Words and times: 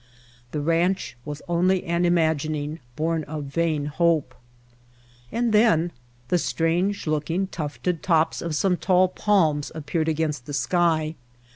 The 0.49 0.61
ranch 0.61 1.15
was 1.25 1.43
only 1.47 1.83
an 1.83 2.05
imagining, 2.05 2.79
born 2.95 3.23
of 3.25 3.43
vain 3.43 3.85
hope. 3.85 4.33
And 5.31 5.53
then 5.53 5.91
the 6.29 6.39
strange 6.39 7.05
looking, 7.05 7.45
tufted 7.45 8.01
tops 8.01 8.41
of 8.41 8.55
some 8.55 8.77
tall 8.77 9.09
palms 9.09 9.71
appeared 9.75 10.07
against 10.09 10.47
the 10.47 10.53
sky. 10.55 11.13